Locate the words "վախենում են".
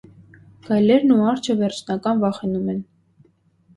2.25-2.85